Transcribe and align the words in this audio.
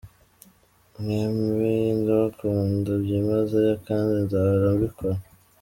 Mwembi 1.01 1.73
ndabakunda 1.99 2.91
byimazeyo 3.03 3.73
kandi 3.87 4.15
nzahora 4.25 4.67
mbikora. 4.75 5.19